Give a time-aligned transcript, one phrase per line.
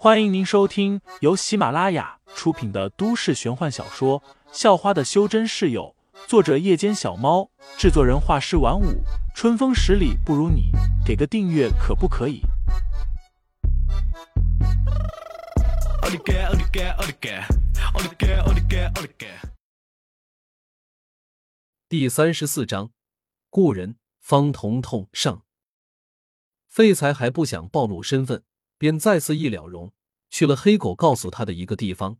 [0.00, 4.20] 欢迎您收听由喜马拉雅出品的都市玄幻小说
[4.52, 5.96] 《校花的修真室友》，
[6.28, 9.02] 作者：夜间小猫，制作人：画师晚舞，
[9.34, 10.70] 春风十里不如你，
[11.04, 12.42] 给个订阅可不可以？
[21.88, 22.92] 第三十四章，
[23.50, 25.42] 故人方彤彤上。
[26.68, 28.44] 废材还不想暴露身份。
[28.78, 29.92] 便再次一了容，
[30.30, 32.18] 去了黑狗告诉他的一个地方。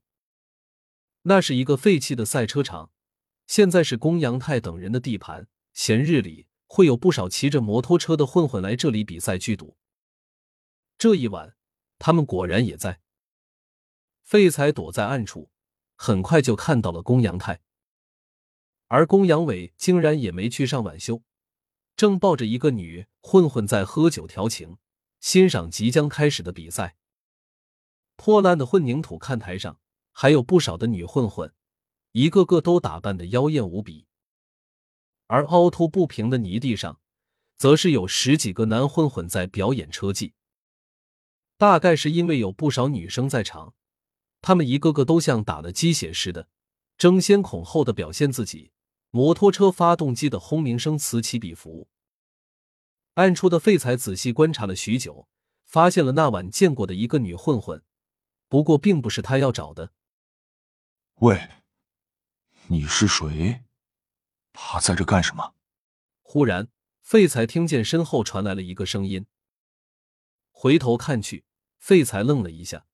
[1.22, 2.92] 那是一个废弃的赛车场，
[3.46, 5.48] 现在是公羊太等人的地盘。
[5.72, 9.76] 闲日里会有不少骑着摩托车的混混来这里比赛聚赌。
[10.98, 11.54] 这一晚，
[11.98, 13.00] 他们果然也在。
[14.24, 15.50] 废材躲在暗处，
[15.94, 17.60] 很快就看到了公羊太，
[18.88, 21.22] 而公羊伟竟然也没去上晚修，
[21.96, 24.78] 正抱着一个女混混在喝酒调情。
[25.20, 26.96] 欣赏即将开始的比赛。
[28.16, 29.78] 破烂的混凝土看台上
[30.12, 31.54] 还有不少的女混混，
[32.12, 34.06] 一个个都打扮的妖艳无比。
[35.26, 37.00] 而凹凸不平的泥地上，
[37.56, 40.34] 则是有十几个男混混在表演车技。
[41.56, 43.74] 大概是因为有不少女生在场，
[44.40, 46.48] 他们一个个都像打了鸡血似的，
[46.96, 48.72] 争先恐后的表现自己。
[49.10, 51.88] 摩托车发动机的轰鸣声此起彼伏。
[53.18, 55.28] 暗处的废材仔细观察了许久，
[55.64, 57.82] 发现了那晚见过的一个女混混，
[58.46, 59.92] 不过并不是他要找的。
[61.16, 61.50] 喂，
[62.68, 63.64] 你是谁？
[64.52, 65.52] 他在这干什么？
[66.22, 66.68] 忽然，
[67.02, 69.26] 废材听见身后传来了一个声音，
[70.52, 71.44] 回头看去，
[71.80, 72.86] 废材愣了一下。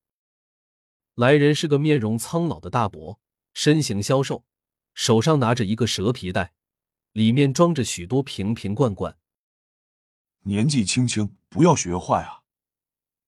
[1.17, 3.21] 来人是个面容苍老的大伯，
[3.53, 4.47] 身形消瘦，
[4.95, 6.55] 手上拿着一个蛇皮袋，
[7.13, 9.19] 里面装着许多瓶瓶罐罐。
[10.47, 12.43] 年纪轻轻，不要学坏啊！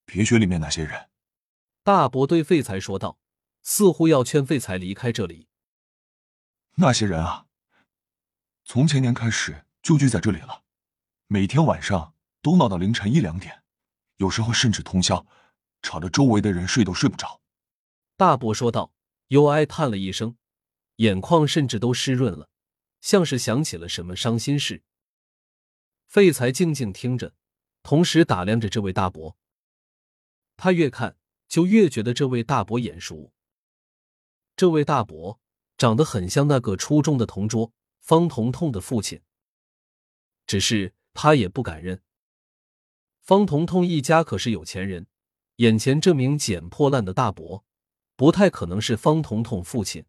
[0.05, 1.09] 别学里面那些人。
[1.83, 3.19] 大伯对废材说道，
[3.63, 5.49] 似乎要劝废材离开这里。
[6.75, 7.47] 那些人啊，
[8.67, 10.63] 从前年开始就聚在这里了，
[11.27, 13.63] 每天晚上都闹到凌晨一两点，
[14.17, 15.27] 有时候甚至通宵，
[15.81, 17.41] 吵得周围的人睡都睡不着。
[18.19, 18.93] 大伯说道，
[19.29, 20.37] 又哀叹了一声，
[20.97, 22.51] 眼眶甚至都湿润了，
[23.01, 24.83] 像是想起了什么伤心事。
[26.07, 27.35] 废材静静听着，
[27.83, 29.37] 同时打量着这位大伯。
[30.57, 31.17] 他越看
[31.49, 33.33] 就越觉得这位大伯眼熟。
[34.57, 35.39] 这位大伯
[35.77, 39.21] 长得很像那个初中的同桌方彤彤的父亲，
[40.47, 42.03] 只是他也不敢认。
[43.21, 45.09] 方彤彤一家可是有钱人，
[45.57, 47.65] 眼前这名捡破烂的大伯，
[48.15, 50.07] 不太可能是方彤彤父亲。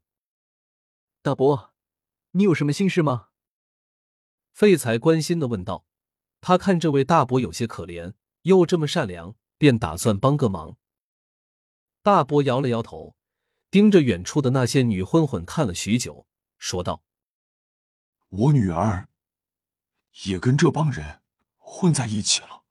[1.21, 1.73] 大伯，
[2.31, 3.26] 你有什么心事吗？
[4.57, 5.85] 废材关心的问道。
[6.41, 10.77] 他看这位大伯有些可怜，又这么善良，便打算帮个忙。
[12.01, 13.15] 大伯摇了摇头，
[13.69, 16.25] 盯着远处的那些女混混看了许久，
[16.57, 17.03] 说道
[18.29, 19.07] ：“我女儿
[20.25, 21.21] 也跟这帮人
[21.57, 22.63] 混在一起了。”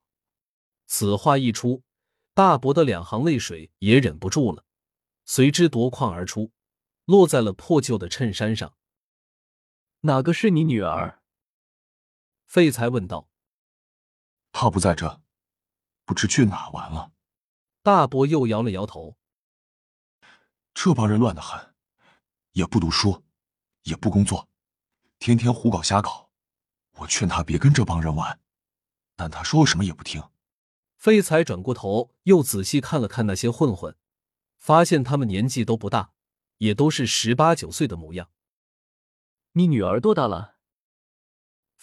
[0.89, 1.85] 此话一出，
[2.35, 4.65] 大伯的两行泪水也忍不住了，
[5.25, 6.51] 随之夺眶而出，
[7.05, 8.75] 落在了破旧的衬衫上。
[10.03, 11.23] “哪个是你女儿？”
[12.47, 13.29] 废材问道。
[14.53, 15.21] 他不在这，
[16.05, 17.13] 不知去哪玩了。
[17.83, 19.17] 大伯又摇了摇头。
[20.73, 21.75] 这帮人乱得很，
[22.53, 23.25] 也不读书，
[23.83, 24.49] 也不工作，
[25.19, 26.31] 天天胡搞瞎搞。
[26.99, 28.41] 我劝他别跟这帮人玩，
[29.15, 30.23] 但他说什么也不听。
[30.97, 33.95] 废材转过头，又仔细看了看那些混混，
[34.57, 36.13] 发现他们年纪都不大，
[36.59, 38.31] 也都是十八九岁的模样。
[39.53, 40.56] 你女儿多大了？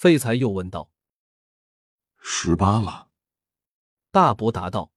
[0.04, 0.92] 废材又问道。
[2.18, 3.08] 十八了，
[4.12, 4.92] 大伯答道。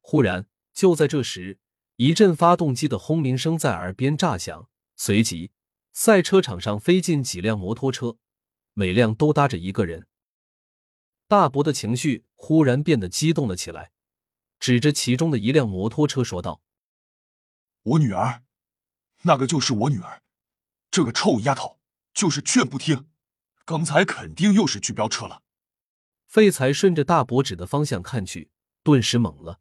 [0.00, 1.60] 忽然，就在这时，
[1.94, 5.52] 一阵发动机的轰鸣声在耳边炸响，随即，
[5.92, 8.16] 赛车场上飞进几辆摩托车，
[8.72, 10.08] 每辆都搭着一个人。
[11.28, 13.92] 大伯的情绪忽然变得激动了起来，
[14.58, 16.60] 指着其中的一辆摩托车说道
[17.84, 18.42] ：“我女儿，
[19.22, 20.20] 那个就是我女儿，
[20.90, 21.78] 这个臭丫头
[22.12, 23.08] 就是劝不听，
[23.64, 25.42] 刚才肯定又是去飙车了。”
[26.26, 28.50] 废材顺着大伯指的方向看去，
[28.82, 29.60] 顿时懵了。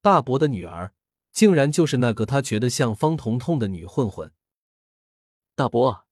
[0.00, 0.92] 大伯的女儿
[1.30, 4.32] 竟然就是那个他觉得像方彤彤的女混混。
[5.54, 6.08] 大伯，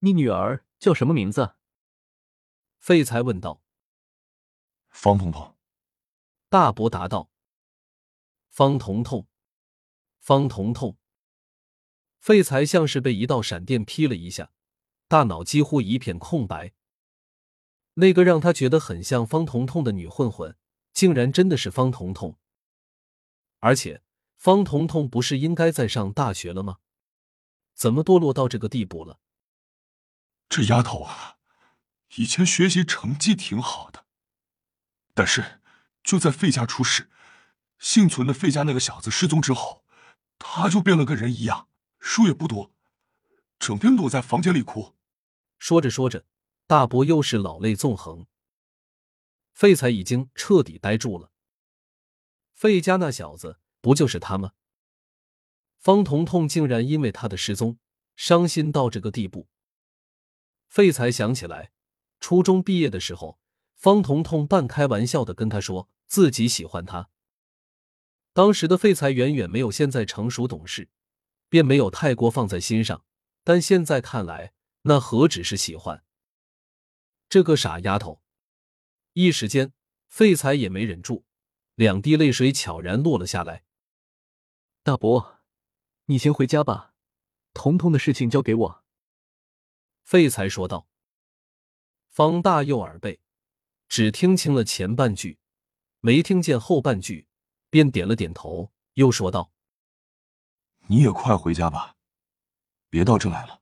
[0.00, 1.54] 你女儿叫什么名字？
[2.78, 3.62] 废材问道。
[4.90, 5.56] 方彤彤。
[6.50, 7.30] 大伯答道。
[8.50, 9.26] 方彤彤，
[10.18, 10.98] 方彤彤。
[12.18, 14.52] 废材像是被一道闪电劈了一下，
[15.12, 16.72] 大脑几乎一片空白。
[17.96, 20.56] 那个让他觉得很像方彤彤的女混混，
[20.94, 22.38] 竟然真的是方彤彤。
[23.58, 24.00] 而且
[24.38, 26.78] 方彤彤不是应该在上大学了吗？
[27.74, 29.18] 怎么堕落到这个地步了？
[30.48, 31.36] 这丫头啊，
[32.16, 34.06] 以前学习成绩挺好的，
[35.12, 35.60] 但是
[36.02, 37.10] 就在费家出事，
[37.78, 39.84] 幸存的费家那个小子失踪之后，
[40.38, 41.68] 她就变了个人一样，
[42.00, 42.72] 书也不读，
[43.58, 44.94] 整天躲在房间里哭。
[45.62, 46.24] 说着说着，
[46.66, 48.26] 大伯又是老泪纵横。
[49.52, 51.30] 费才已经彻底呆住了。
[52.52, 54.54] 费家那小子不就是他吗？
[55.78, 57.78] 方彤彤竟然因为他的失踪
[58.16, 59.46] 伤心到这个地步。
[60.66, 61.70] 费才想起来，
[62.18, 63.38] 初中毕业的时候，
[63.76, 67.08] 方彤彤半开玩笑的跟他说自己喜欢他。
[68.32, 70.90] 当时的费才远远没有现在成熟懂事，
[71.48, 73.04] 便没有太过放在心上。
[73.44, 76.04] 但现在看来，那何止是喜欢？
[77.28, 78.22] 这个傻丫头！
[79.12, 79.72] 一时间，
[80.08, 81.24] 费才也没忍住，
[81.74, 83.64] 两滴泪水悄然落了下来。
[84.82, 85.40] 大伯。
[86.06, 86.94] 你先回家吧，
[87.54, 88.84] 彤彤的事情交给我。”
[90.02, 90.88] 废才说道。
[92.08, 93.20] 方大佑耳背，
[93.88, 95.38] 只听清了前半句，
[96.00, 97.28] 没听见后半句，
[97.70, 99.52] 便点了点头，又说道
[100.88, 101.96] ：“你也快回家吧，
[102.90, 103.61] 别到这来了。”